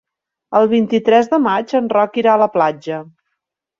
[0.59, 3.03] El vint-i-tres de maig en Roc irà a la platja.